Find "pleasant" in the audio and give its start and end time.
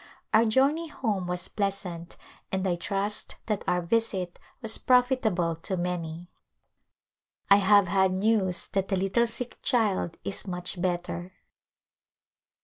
1.47-2.17